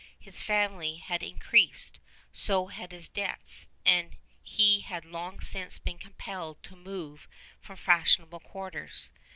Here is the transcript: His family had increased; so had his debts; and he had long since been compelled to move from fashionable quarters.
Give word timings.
His 0.19 0.41
family 0.41 0.95
had 0.95 1.21
increased; 1.21 1.99
so 2.33 2.65
had 2.69 2.91
his 2.91 3.07
debts; 3.07 3.67
and 3.85 4.17
he 4.41 4.79
had 4.79 5.05
long 5.05 5.41
since 5.41 5.77
been 5.77 5.99
compelled 5.99 6.63
to 6.63 6.75
move 6.75 7.27
from 7.59 7.75
fashionable 7.77 8.39
quarters. 8.39 9.11